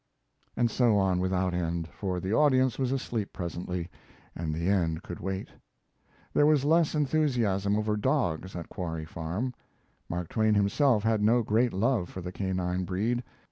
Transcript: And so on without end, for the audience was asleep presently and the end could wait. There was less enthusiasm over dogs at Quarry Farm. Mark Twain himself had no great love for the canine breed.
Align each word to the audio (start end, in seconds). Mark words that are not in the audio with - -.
And 0.57 0.71
so 0.71 0.97
on 0.97 1.19
without 1.19 1.53
end, 1.53 1.87
for 1.87 2.19
the 2.19 2.33
audience 2.33 2.79
was 2.79 2.91
asleep 2.91 3.31
presently 3.31 3.87
and 4.35 4.51
the 4.51 4.67
end 4.67 5.03
could 5.03 5.19
wait. 5.19 5.49
There 6.33 6.47
was 6.47 6.65
less 6.65 6.95
enthusiasm 6.95 7.75
over 7.77 7.95
dogs 7.95 8.55
at 8.55 8.67
Quarry 8.67 9.05
Farm. 9.05 9.53
Mark 10.09 10.29
Twain 10.29 10.55
himself 10.55 11.03
had 11.03 11.21
no 11.21 11.43
great 11.43 11.71
love 11.71 12.09
for 12.09 12.21
the 12.21 12.31
canine 12.31 12.83
breed. 12.83 13.23